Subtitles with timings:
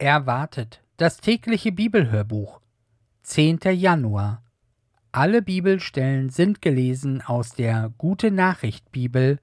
[0.00, 2.62] Erwartet das tägliche Bibelhörbuch
[3.24, 3.58] 10.
[3.74, 4.42] Januar
[5.12, 9.40] Alle Bibelstellen sind gelesen aus der Gute Nachricht Bibel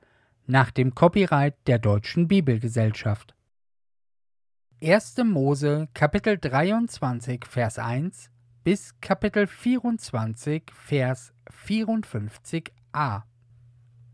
[0.48, 3.36] nach dem Copyright der Deutschen Bibelgesellschaft.
[4.82, 5.18] 1.
[5.26, 8.32] Mose Kapitel 23 Vers 1
[8.64, 13.22] bis Kapitel 24 Vers 54a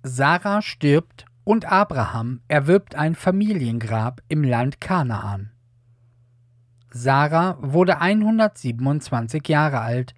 [0.04, 5.53] Sarah stirbt und Abraham erwirbt ein Familiengrab im Land Kanaan.
[6.96, 10.14] Sarah wurde 127 Jahre alt,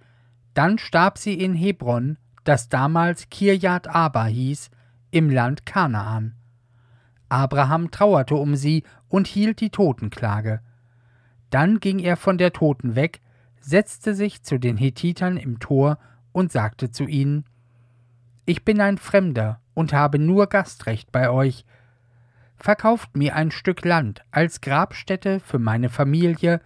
[0.54, 4.70] dann starb sie in Hebron, das damals Kirjat Aba hieß,
[5.10, 6.36] im Land Kanaan.
[7.30, 10.60] Abraham trauerte um sie und hielt die Totenklage.
[11.50, 13.22] Dann ging er von der Toten weg,
[13.62, 15.98] setzte sich zu den Hethitern im Tor
[16.34, 17.46] und sagte zu ihnen:
[18.46, 21.66] Ich bin ein Fremder und habe nur Gastrecht bei euch,
[22.66, 26.62] verkauft mir ein Stück Land als Grabstätte für meine Familie,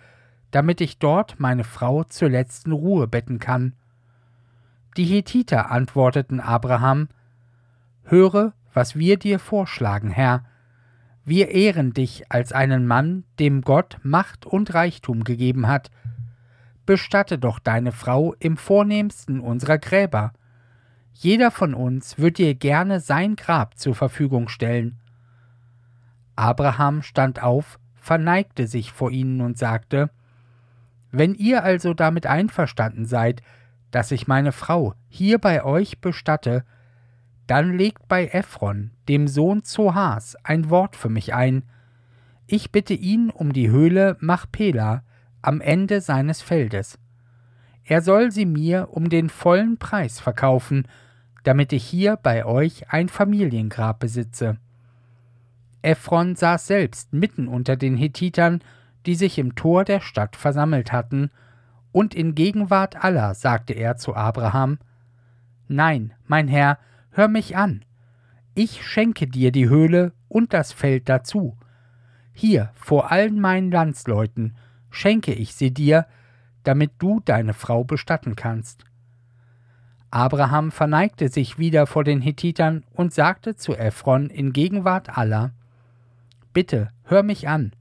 [0.50, 3.74] damit ich dort meine Frau zur letzten Ruhe betten kann.
[4.96, 7.10] Die Hethiter antworteten Abraham,
[8.04, 10.46] Höre, was wir dir vorschlagen, Herr.
[11.26, 15.92] Wir ehren dich als einen Mann, dem Gott Macht und Reichtum gegeben hat.
[16.86, 20.32] Bestatte doch deine Frau im vornehmsten unserer Gräber.
[21.12, 24.98] Jeder von uns wird dir gerne sein Grab zur Verfügung stellen.
[26.40, 30.10] Abraham stand auf, verneigte sich vor ihnen und sagte,
[31.12, 33.42] Wenn ihr also damit einverstanden seid,
[33.92, 36.64] dass ich meine Frau hier bei euch bestatte,
[37.46, 41.64] dann legt bei Ephron, dem Sohn Zohas, ein Wort für mich ein.
[42.48, 45.04] Ich bitte ihn um die Höhle Machpela
[45.42, 47.00] am Ende seines Feldes.
[47.84, 50.88] Er soll sie mir um den vollen Preis verkaufen,
[51.44, 54.58] damit ich hier bei euch ein Familiengrab besitze.
[55.82, 58.62] Ephron saß selbst mitten unter den Hethitern,
[59.06, 61.32] die sich im Tor der Stadt versammelt hatten,
[61.92, 64.78] und in Gegenwart aller sagte er zu Abraham
[65.68, 66.80] Nein, mein Herr,
[67.12, 67.86] hör mich an.
[68.56, 71.58] Ich schenke dir die Höhle und das Feld dazu.
[72.34, 74.56] Hier, vor allen meinen Landsleuten,
[74.90, 76.06] schenke ich sie dir,
[76.64, 78.86] damit du deine Frau bestatten kannst.
[80.12, 85.52] Abraham verneigte sich wieder vor den Hethitern und sagte zu Ephron in Gegenwart aller
[86.54, 87.74] Bitte, hör mich an.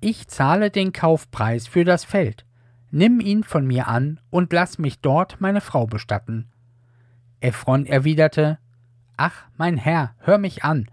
[0.00, 2.46] Ich zahle den Kaufpreis für das Feld.
[2.90, 6.50] Nimm ihn von mir an und lass mich dort meine Frau bestatten.
[7.40, 8.58] Ephron erwiderte
[9.16, 10.88] Ach, mein Herr, hör mich an.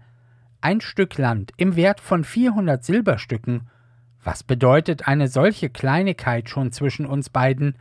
[0.60, 3.70] Ein Stück Land im Wert von vierhundert Silberstücken.
[4.22, 7.78] Was bedeutet eine solche Kleinigkeit schon zwischen uns beiden?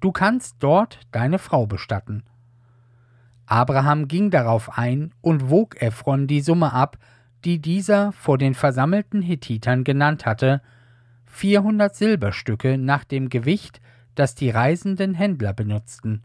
[0.00, 2.24] Du kannst dort deine Frau bestatten.
[3.46, 6.98] Abraham ging darauf ein und wog Ephron die Summe ab,
[7.44, 10.62] die dieser vor den versammelten Hethitern genannt hatte,
[11.26, 13.80] vierhundert Silberstücke nach dem Gewicht,
[14.14, 16.22] das die reisenden Händler benutzten.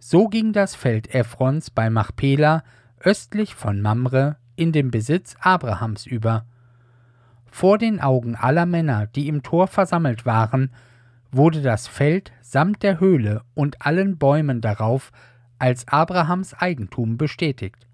[0.00, 2.62] So ging das Feld Ephrons bei Machpela
[3.00, 6.46] östlich von Mamre in den Besitz Abrahams über.
[7.44, 10.70] Vor den Augen aller Männer, die im Tor versammelt waren,
[11.30, 15.12] wurde das Feld samt der Höhle und allen Bäumen darauf
[15.58, 17.86] als Abrahams Eigentum bestätigt.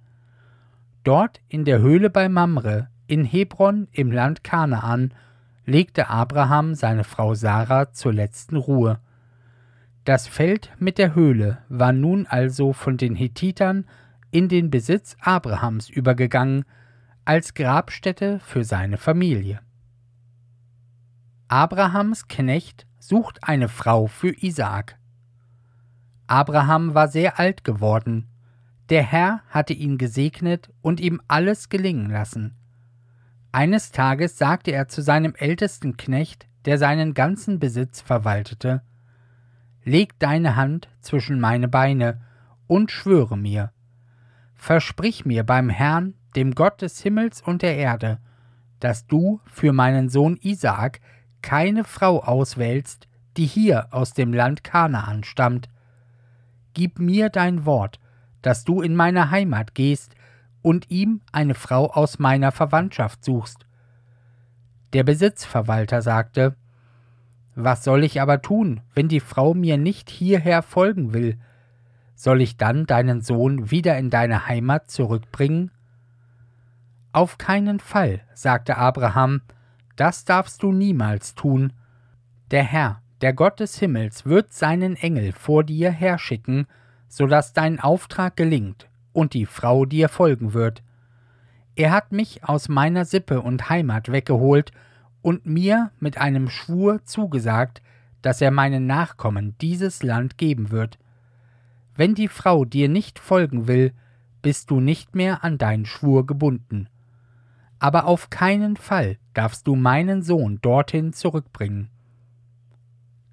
[1.04, 5.12] Dort in der Höhle bei Mamre, in Hebron im Land Kanaan,
[5.66, 9.00] legte Abraham seine Frau Sarah zur letzten Ruhe.
[10.04, 13.84] Das Feld mit der Höhle war nun also von den Hethitern
[14.30, 16.64] in den Besitz Abrahams übergegangen,
[17.24, 19.60] als Grabstätte für seine Familie.
[21.48, 24.98] Abrahams Knecht sucht eine Frau für Isaak.
[26.26, 28.26] Abraham war sehr alt geworden,
[28.90, 32.54] der Herr hatte ihn gesegnet und ihm alles gelingen lassen.
[33.52, 38.82] Eines Tages sagte er zu seinem ältesten Knecht, der seinen ganzen Besitz verwaltete,
[39.84, 42.20] Leg deine Hand zwischen meine Beine
[42.66, 43.72] und schwöre mir.
[44.54, 48.18] Versprich mir beim Herrn, dem Gott des Himmels und der Erde,
[48.78, 51.00] dass du für meinen Sohn Isaak
[51.42, 55.68] keine Frau auswählst, die hier aus dem Land Kanaan stammt.
[56.74, 57.98] Gib mir dein Wort,
[58.42, 60.14] dass du in meine Heimat gehst
[60.60, 63.66] und ihm eine Frau aus meiner Verwandtschaft suchst.
[64.92, 66.54] Der Besitzverwalter sagte,
[67.54, 71.38] Was soll ich aber tun, wenn die Frau mir nicht hierher folgen will?
[72.14, 75.70] Soll ich dann deinen Sohn wieder in deine Heimat zurückbringen?
[77.12, 79.42] Auf keinen Fall, sagte Abraham,
[79.96, 81.72] das darfst du niemals tun.
[82.50, 86.66] Der Herr, der Gott des Himmels, wird seinen Engel vor dir herschicken,
[87.12, 90.82] so dass dein Auftrag gelingt und die Frau dir folgen wird.
[91.76, 94.72] Er hat mich aus meiner Sippe und Heimat weggeholt
[95.20, 97.82] und mir mit einem Schwur zugesagt,
[98.22, 100.98] dass er meinen Nachkommen dieses Land geben wird.
[101.94, 103.92] Wenn die Frau dir nicht folgen will,
[104.40, 106.88] bist du nicht mehr an deinen Schwur gebunden.
[107.78, 111.90] Aber auf keinen Fall darfst du meinen Sohn dorthin zurückbringen.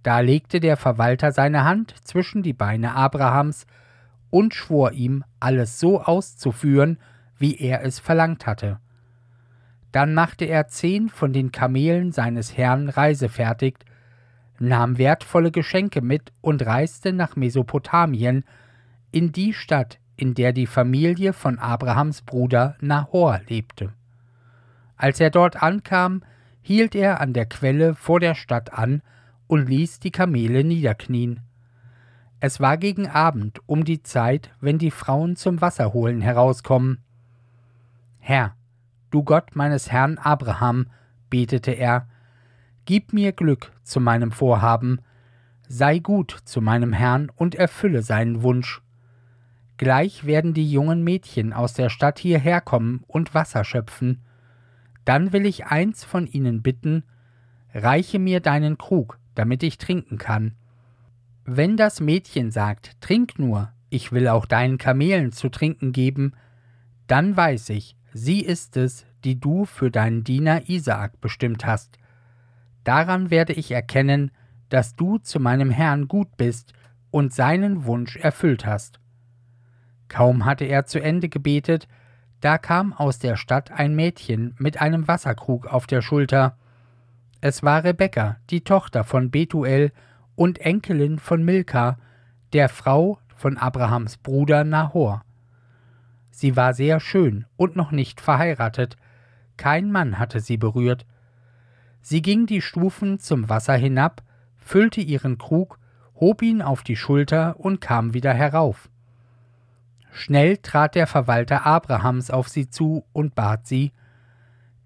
[0.04, 3.68] Da legte der Verwalter seine Hand zwischen die Beine Abrahams
[4.30, 7.00] und schwor ihm, alles so auszuführen,
[7.38, 8.80] wie er es verlangt hatte.
[9.92, 13.76] Dann machte er zehn von den Kamelen seines Herrn reisefertig,
[14.60, 18.44] nahm wertvolle Geschenke mit und reiste nach Mesopotamien,
[19.12, 23.94] in die Stadt, in der die Familie von Abrahams Bruder Nahor lebte.
[24.96, 26.22] Als er dort ankam,
[26.62, 29.02] hielt er an der Quelle vor der Stadt an
[29.50, 31.40] und ließ die Kamele niederknien.
[32.40, 37.00] Es war gegen Abend um die Zeit, wenn die Frauen zum Wasserholen herauskommen.
[38.20, 38.56] Herr,
[39.10, 40.86] du Gott meines Herrn Abraham,
[41.32, 42.08] betete er,
[42.86, 45.02] gib mir Glück zu meinem Vorhaben,
[45.68, 48.84] sei gut zu meinem Herrn und erfülle seinen Wunsch.
[49.78, 54.24] Gleich werden die jungen Mädchen aus der Stadt hierher kommen und Wasser schöpfen.
[55.06, 57.04] Dann will ich eins von ihnen bitten,
[57.74, 60.56] reiche mir deinen Krug, damit ich trinken kann.
[61.46, 66.34] Wenn das Mädchen sagt, trink nur, ich will auch deinen Kamelen zu trinken geben,
[67.08, 71.98] dann weiß ich, sie ist es, die du für deinen Diener Isaak bestimmt hast.
[72.84, 74.32] Daran werde ich erkennen,
[74.68, 76.74] dass du zu meinem Herrn gut bist
[77.10, 79.00] und seinen Wunsch erfüllt hast.
[80.10, 81.88] Kaum hatte er zu Ende gebetet,
[82.42, 86.58] da kam aus der Stadt ein Mädchen mit einem Wasserkrug auf der Schulter.
[87.42, 89.94] Es war Rebekka, die Tochter von Betuel
[90.36, 91.98] und Enkelin von Milka,
[92.52, 95.24] der Frau von Abrahams Bruder Nahor.
[96.32, 98.98] Sie war sehr schön und noch nicht verheiratet,
[99.56, 101.06] kein Mann hatte sie berührt.
[102.02, 104.22] Sie ging die Stufen zum Wasser hinab,
[104.58, 105.80] füllte ihren Krug,
[106.16, 108.90] hob ihn auf die Schulter und kam wieder herauf.
[110.12, 113.94] Schnell trat der Verwalter Abrahams auf sie zu und bat sie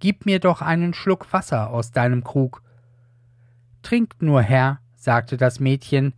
[0.04, 2.62] Gib mir doch einen Schluck Wasser aus deinem Krug.
[3.84, 6.14] Trinkt nur, Herr, sagte das Mädchen,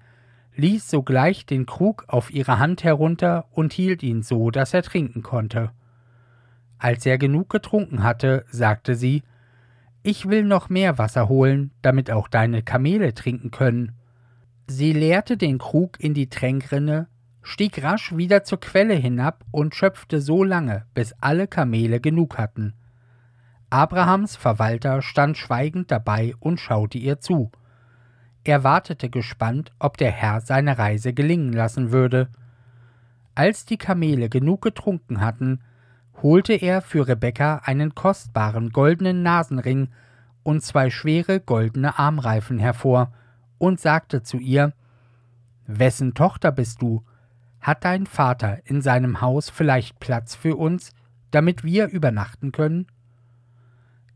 [0.56, 5.22] ließ sogleich den Krug auf ihre Hand herunter und hielt ihn so, dass er trinken
[5.22, 5.70] konnte.
[6.80, 9.22] Als er genug getrunken hatte, sagte sie
[10.02, 13.92] Ich will noch mehr Wasser holen, damit auch deine Kamele trinken können.
[14.66, 17.06] Sie leerte den Krug in die Tränkrinne,
[17.44, 22.74] stieg rasch wieder zur Quelle hinab und schöpfte so lange, bis alle Kamele genug hatten.
[23.76, 27.52] Abrahams Verwalter stand schweigend dabei und schaute ihr zu.
[28.46, 32.30] Er wartete gespannt, ob der Herr seine Reise gelingen lassen würde.
[33.34, 35.60] Als die Kamele genug getrunken hatten,
[36.24, 39.90] holte er für Rebekka einen kostbaren goldenen Nasenring
[40.44, 43.12] und zwei schwere goldene Armreifen hervor
[43.58, 44.72] und sagte zu ihr
[45.68, 47.04] Wessen Tochter bist du?
[47.60, 50.94] Hat dein Vater in seinem Haus vielleicht Platz für uns,
[51.32, 52.88] damit wir übernachten können?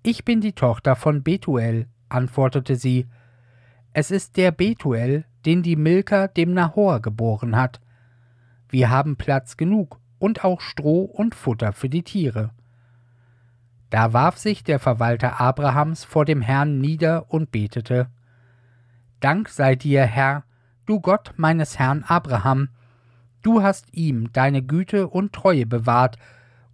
[0.01, 3.07] Ich bin die Tochter von Betuel, antwortete sie.
[3.91, 7.81] Es ist der Betuel, den die Milka dem Nahor geboren hat.
[8.69, 12.51] Wir haben Platz genug und auch Stroh und Futter für die Tiere.
[13.89, 18.07] Da warf sich der Verwalter Abrahams vor dem Herrn nieder und betete
[19.19, 20.43] Dank sei dir, Herr,
[20.85, 22.69] du Gott meines Herrn Abraham,
[23.41, 26.17] Du hast ihm deine Güte und Treue bewahrt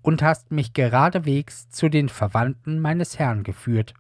[0.06, 3.96] und hast mich geradewegs zu den Verwandten meines Herrn geführt.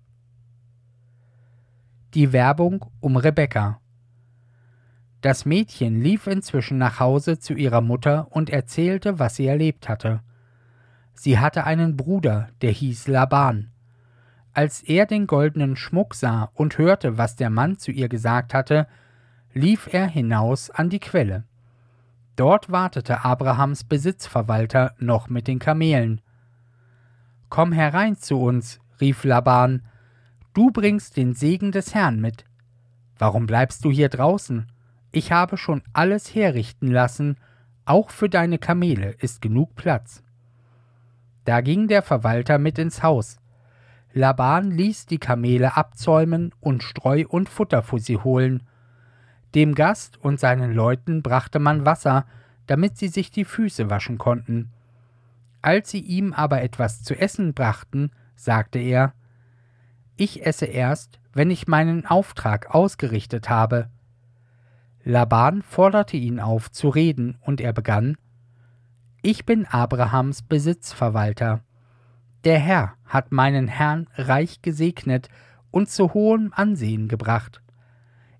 [2.13, 3.81] Die Werbung um Rebekka
[5.21, 10.21] Das Mädchen lief inzwischen nach Hause zu ihrer Mutter und erzählte, was sie erlebt hatte.
[11.15, 13.71] Sie hatte einen Bruder, der hieß Laban.
[14.53, 18.85] Als er den goldenen Schmuck sah und hörte, was der Mann zu ihr gesagt hatte,
[19.53, 21.45] lief er hinaus an die Quelle.
[22.35, 26.19] Dort wartete Abrahams Besitzverwalter noch mit den Kamelen.
[27.49, 29.83] Komm herein zu uns, rief Laban,
[30.53, 32.43] du bringst den Segen des Herrn mit.
[33.17, 34.67] Warum bleibst du hier draußen?
[35.11, 37.37] Ich habe schon alles herrichten lassen,
[37.85, 40.21] auch für deine Kamele ist genug Platz.
[41.45, 43.37] Da ging der Verwalter mit ins Haus.
[44.11, 48.63] Laban ließ die Kamele abzäumen und Streu und Futter für sie holen,
[49.55, 52.25] dem Gast und seinen Leuten brachte man Wasser,
[52.67, 54.69] damit sie sich die Füße waschen konnten.
[55.61, 59.13] Als sie ihm aber etwas zu essen brachten, sagte er
[60.17, 63.89] Ich esse erst, wenn ich meinen Auftrag ausgerichtet habe.
[65.03, 68.17] Laban forderte ihn auf zu reden, und er begann
[69.21, 71.61] Ich bin Abrahams Besitzverwalter.
[72.43, 75.29] Der Herr hat meinen Herrn reich gesegnet
[75.71, 77.61] und zu hohem Ansehen gebracht.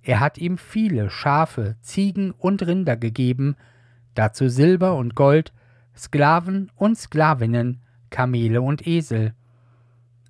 [0.05, 3.55] Er hat ihm viele Schafe, Ziegen und Rinder gegeben,
[4.13, 5.51] dazu Silber und Gold,
[5.97, 7.81] Sklaven und Sklavinnen,
[8.12, 9.33] Kamele und Esel.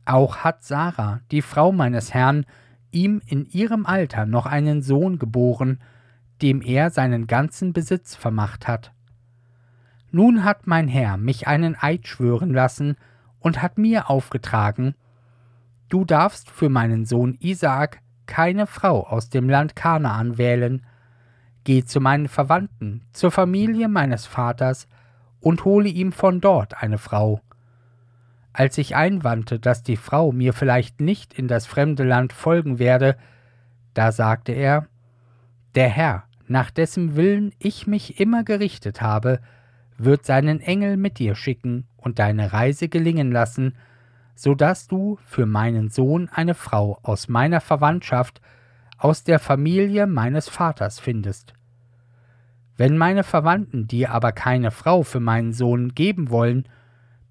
[0.05, 2.45] Auch hat Sarah, die Frau meines Herrn,
[2.91, 5.81] ihm in ihrem Alter noch einen Sohn geboren,
[6.41, 8.93] dem er seinen ganzen Besitz vermacht hat.
[10.09, 12.95] Nun hat mein Herr mich einen Eid schwören lassen
[13.39, 14.95] und hat mir aufgetragen,
[15.89, 20.85] Du darfst für meinen Sohn Isaak keine Frau aus dem Land Kanaan wählen.
[21.63, 24.87] Geh zu meinen Verwandten, zur Familie meines Vaters
[25.39, 27.41] und hole ihm von dort eine Frau.
[28.53, 33.17] Als ich einwandte, dass die Frau mir vielleicht nicht in das fremde Land folgen werde,
[33.93, 34.87] da sagte er,
[35.75, 39.39] Der Herr, nach dessen Willen ich mich immer gerichtet habe,
[39.97, 43.75] wird seinen Engel mit dir schicken und deine Reise gelingen lassen,
[44.35, 48.41] so dass du für meinen Sohn eine Frau aus meiner Verwandtschaft,
[48.97, 51.53] aus der Familie meines Vaters findest.
[52.77, 56.67] Wenn meine Verwandten dir aber keine Frau für meinen Sohn geben wollen,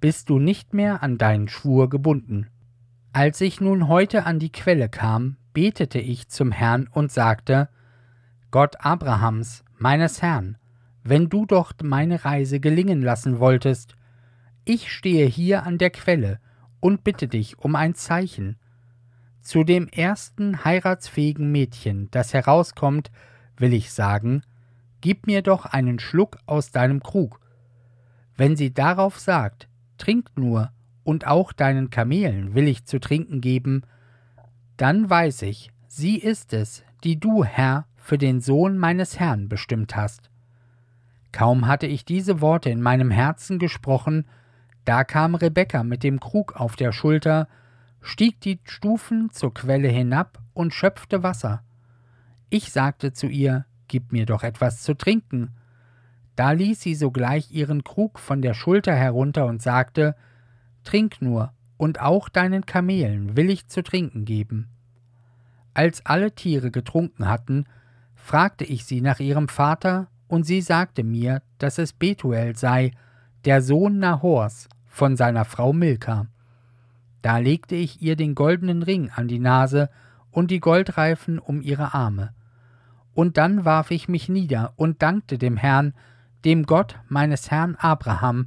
[0.01, 2.49] bist du nicht mehr an deinen Schwur gebunden.
[3.13, 7.69] Als ich nun heute an die Quelle kam, betete ich zum Herrn und sagte,
[8.51, 10.57] Gott Abrahams, meines Herrn,
[11.03, 13.95] wenn du doch meine Reise gelingen lassen wolltest,
[14.65, 16.39] ich stehe hier an der Quelle
[16.85, 18.59] und bitte dich um ein Zeichen.
[19.41, 23.11] Zu dem ersten heiratsfähigen Mädchen, das herauskommt,
[23.57, 24.43] will ich sagen,
[25.01, 27.41] gib mir doch einen Schluck aus deinem Krug.
[28.37, 30.73] Wenn sie darauf sagt, trink nur,
[31.05, 33.85] und auch deinen Kamelen will ich zu trinken geben,
[34.77, 39.97] dann weiß ich, sie ist es, die du, Herr, für den Sohn meines Herrn bestimmt
[39.97, 40.31] hast.
[41.33, 44.27] Kaum hatte ich diese Worte in meinem Herzen gesprochen,
[44.85, 47.49] da kam Rebekka mit dem Krug auf der Schulter,
[48.01, 51.63] stieg die Stufen zur Quelle hinab und schöpfte Wasser.
[52.51, 55.51] Ich sagte zu ihr, Gib mir doch etwas zu trinken.
[56.37, 60.17] Da ließ sie sogleich ihren Krug von der Schulter herunter und sagte,
[60.85, 64.69] Trink nur, und auch deinen Kamelen will ich zu trinken geben.
[65.75, 67.67] Als alle Tiere getrunken hatten,
[68.15, 72.93] fragte ich sie nach ihrem Vater, und sie sagte mir, dass es Betuel sei,
[73.45, 76.29] der Sohn Nahors, von seiner Frau Milka.
[77.21, 79.91] Da legte ich ihr den goldenen Ring an die Nase
[80.31, 82.33] und die Goldreifen um ihre Arme.
[83.13, 85.95] Und dann warf ich mich nieder und dankte dem Herrn,
[86.45, 88.47] dem Gott meines Herrn Abraham,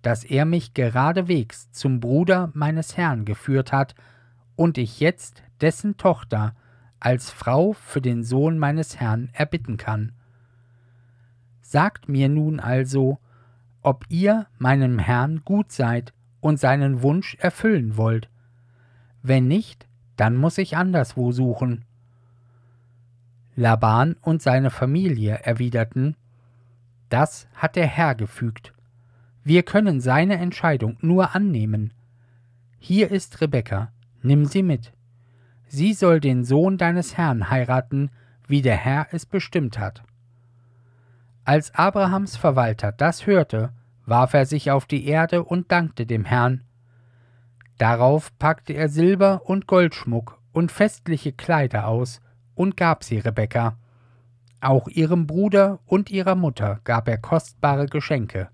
[0.00, 3.94] dass er mich geradewegs zum Bruder meines Herrn geführt hat
[4.56, 6.54] und ich jetzt dessen Tochter
[7.00, 10.12] als Frau für den Sohn meines Herrn erbitten kann.
[11.60, 13.18] Sagt mir nun also,
[13.82, 18.28] ob ihr meinem Herrn gut seid und seinen Wunsch erfüllen wollt.
[19.22, 19.86] Wenn nicht,
[20.16, 21.84] dann muss ich anderswo suchen.
[23.54, 26.16] Laban und seine Familie erwiderten,
[27.08, 28.72] das hat der Herr gefügt.
[29.44, 31.92] Wir können seine Entscheidung nur annehmen.
[32.78, 34.92] Hier ist Rebekka, nimm sie mit.
[35.66, 38.10] Sie soll den Sohn deines Herrn heiraten,
[38.46, 40.02] wie der Herr es bestimmt hat.
[41.44, 43.72] Als Abrahams Verwalter das hörte,
[44.06, 46.64] warf er sich auf die Erde und dankte dem Herrn.
[47.78, 52.20] Darauf packte er Silber und Goldschmuck und festliche Kleider aus
[52.54, 53.76] und gab sie Rebekka.
[54.60, 58.48] Auch ihrem Bruder und ihrer Mutter gab er kostbare Geschenke.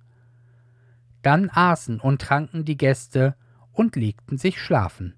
[1.21, 3.35] Dann aßen und tranken die Gäste
[3.73, 5.15] und legten sich schlafen.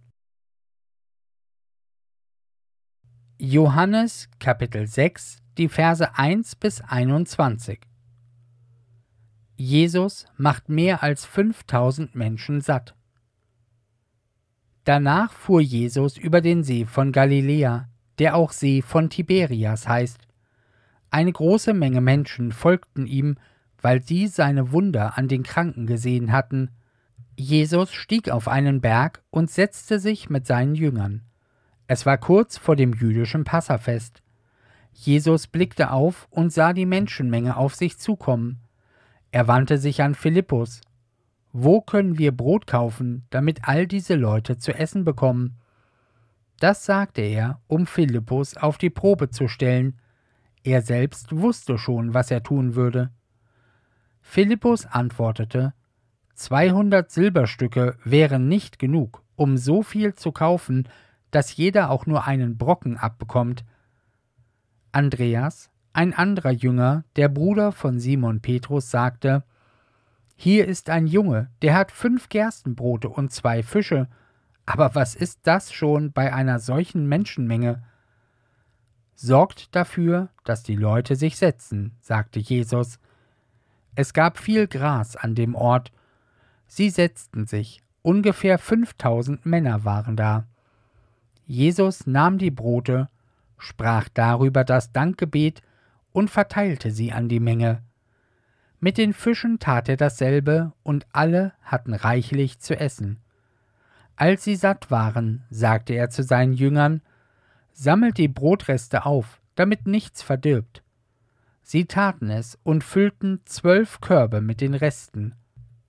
[3.39, 7.81] Johannes Kapitel 6 die Verse 1 bis 21.
[9.57, 12.95] Jesus macht mehr als 5000 Menschen satt.
[14.85, 17.89] Danach fuhr Jesus über den See von Galiläa,
[18.19, 20.27] der auch See von Tiberias heißt.
[21.11, 23.37] Eine große Menge Menschen folgten ihm,
[23.83, 26.71] weil sie seine Wunder an den Kranken gesehen hatten.
[27.37, 31.23] Jesus stieg auf einen Berg und setzte sich mit seinen Jüngern.
[31.87, 34.23] Es war kurz vor dem jüdischen Passafest.
[34.93, 38.59] Jesus blickte auf und sah die Menschenmenge auf sich zukommen.
[39.31, 40.81] Er wandte sich an Philippus.
[41.53, 45.57] Wo können wir Brot kaufen, damit all diese Leute zu essen bekommen?
[46.61, 49.99] Das sagte er, um Philippus auf die Probe zu stellen.
[50.63, 53.11] Er selbst wusste schon, was er tun würde.
[54.21, 55.73] Philippus antwortete,
[56.35, 60.89] Zweihundert Silberstücke wären nicht genug, um so viel zu kaufen,
[61.31, 63.65] dass jeder auch nur einen Brocken abbekommt,
[64.93, 69.45] Andreas, ein anderer Jünger, der Bruder von Simon Petrus, sagte
[70.37, 74.09] Hier ist ein Junge, der hat fünf Gerstenbrote und zwei Fische,
[74.67, 77.83] Aber was ist das schon bei einer solchen Menschenmenge?
[79.15, 82.99] Sorgt dafür, dass die Leute sich setzen, sagte Jesus.
[83.95, 85.93] Es gab viel Gras an dem Ort.
[86.67, 90.47] Sie setzten sich, ungefähr fünftausend Männer waren da.
[91.47, 93.09] Jesus nahm die Brote,
[93.61, 95.63] sprach darüber das Dankgebet
[96.13, 97.83] und verteilte sie an die Menge.
[98.81, 103.19] Mit den Fischen tat er dasselbe, und alle hatten reichlich zu essen.
[104.17, 107.03] Als sie satt waren, sagte er zu seinen Jüngern,
[107.73, 110.83] Sammelt die Brotreste auf, damit nichts verdirbt.
[111.63, 115.35] Sie taten es und füllten zwölf Körbe mit den Resten.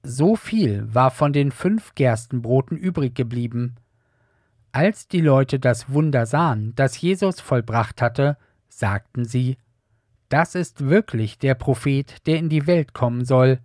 [0.04, 3.76] So viel war von den fünf Gerstenbroten übrig geblieben.
[4.72, 8.38] Als die Leute das Wunder sahen, das Jesus vollbracht hatte,
[8.70, 9.58] sagten sie,
[10.30, 13.60] Das ist wirklich der Prophet, der in die Welt kommen soll.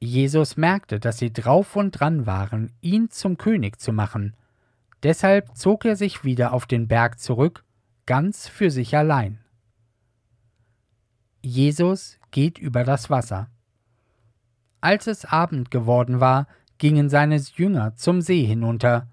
[0.00, 4.36] Jesus merkte, dass sie drauf und dran waren, ihn zum König zu machen.
[5.02, 7.64] Deshalb zog er sich wieder auf den Berg zurück,
[8.04, 9.38] ganz für sich allein.
[11.40, 13.48] Jesus geht über das Wasser.
[14.80, 16.46] Als es Abend geworden war,
[16.78, 19.08] gingen seine Jünger zum See hinunter.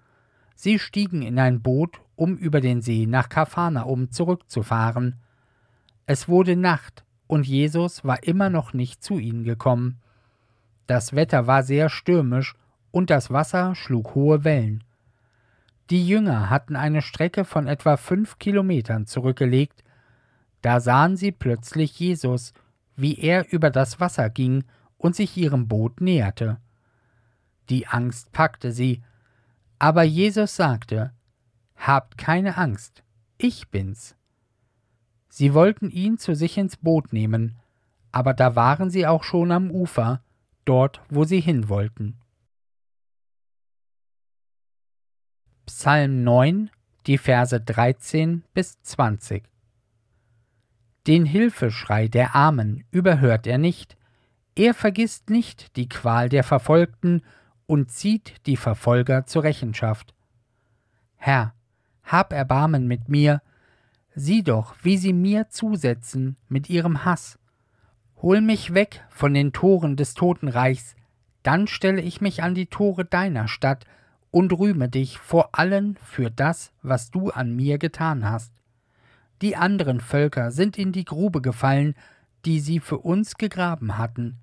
[0.62, 5.16] Sie stiegen in ein Boot, um über den See nach Kapharnaum zurückzufahren.
[6.06, 10.02] Es wurde Nacht, und Jesus war immer noch nicht zu ihnen gekommen.
[10.86, 12.56] Das Wetter war sehr stürmisch
[12.92, 14.84] und das Wasser schlug hohe Wellen.
[15.92, 19.86] Die Jünger hatten eine Strecke von etwa fünf Kilometern zurückgelegt.
[20.62, 22.54] Da sahen sie plötzlich Jesus,
[22.98, 24.66] wie er über das Wasser ging
[24.98, 26.58] und sich ihrem Boot näherte.
[27.70, 29.02] Die Angst packte sie,
[29.80, 31.14] aber Jesus sagte,
[31.76, 33.04] Habt keine Angst,
[33.38, 34.16] ich bin's.
[35.30, 37.56] Sie wollten ihn zu sich ins Boot nehmen,
[38.12, 40.22] aber da waren sie auch schon am Ufer,
[40.66, 42.18] dort, wo sie hin wollten.
[45.66, 46.70] Psalm 9,
[47.08, 49.44] die Verse 13 bis 20
[51.08, 53.96] Den Hilfeschrei der Armen überhört er nicht,
[54.56, 57.22] er vergisst nicht die Qual der Verfolgten
[57.70, 60.16] und zieht die Verfolger zur Rechenschaft.
[61.18, 61.54] Herr,
[62.04, 63.44] hab Erbarmen mit mir,
[64.16, 67.38] sieh doch, wie sie mir zusetzen mit ihrem Hass.
[68.24, 70.96] Hol mich weg von den Toren des Totenreichs,
[71.44, 73.86] dann stelle ich mich an die Tore deiner Stadt
[74.32, 78.52] und rühme dich vor allen für das, was du an mir getan hast.
[79.44, 81.94] Die anderen Völker sind in die Grube gefallen,
[82.46, 84.40] die sie für uns gegraben hatten.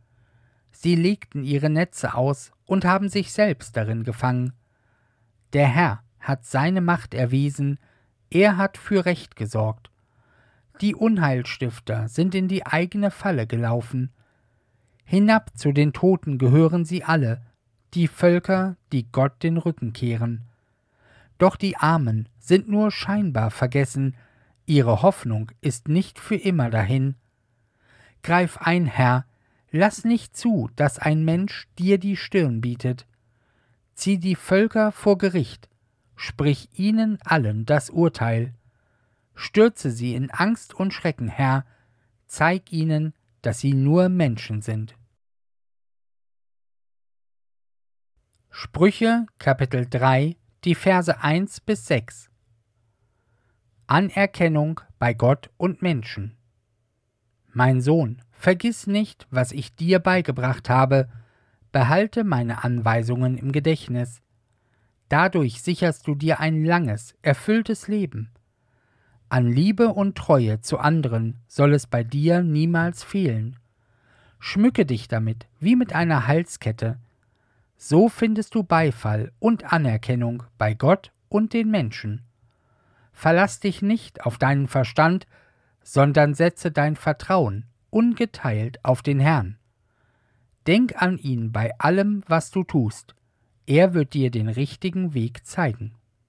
[0.79, 4.53] Sie legten ihre Netze aus und haben sich selbst darin gefangen.
[5.55, 7.79] Der Herr hat seine Macht erwiesen,
[8.29, 9.91] er hat für Recht gesorgt.
[10.83, 14.11] Die Unheilstifter sind in die eigene Falle gelaufen.
[15.05, 17.41] Hinab zu den Toten gehören sie alle,
[17.95, 20.43] die Völker, die Gott den Rücken kehren.
[21.39, 24.15] Doch die Armen sind nur scheinbar vergessen,
[24.67, 27.15] ihre Hoffnung ist nicht für immer dahin.
[28.23, 29.25] Greif ein, Herr,
[29.71, 33.07] lass nicht zu, dass ein Mensch dir die Stirn bietet.
[33.95, 35.69] Zieh die Völker vor Gericht,
[36.17, 38.55] sprich ihnen allen das Urteil.
[39.35, 41.65] Stürze sie in Angst und Schrecken, Herr,
[42.27, 44.97] zeig ihnen, dass sie nur Menschen sind.
[48.51, 52.31] Sprüche Kapitel 3, die Verse 1 bis 6
[53.87, 56.37] Anerkennung bei Gott und Menschen
[57.57, 61.09] Mein Sohn, vergiss nicht, was ich dir beigebracht habe,
[61.73, 64.21] behalte meine Anweisungen im Gedächtnis.
[65.09, 68.29] Dadurch sicherst du dir ein langes, erfülltes Leben.
[69.31, 73.59] An Liebe und Treue zu anderen soll es bei dir niemals fehlen.
[74.39, 76.99] Schmücke dich damit wie mit einer Halskette.
[77.79, 82.21] So findest du Beifall und Anerkennung bei Gott und den Menschen.
[83.15, 85.27] Verlass dich nicht auf deinen Verstand,
[85.87, 89.57] sondern setze dein Vertrauen ungeteilt auf den Herrn.
[90.67, 93.15] Denk an ihn bei allem, was du tust.
[93.67, 95.95] Er wird dir den richtigen Weg zeigen.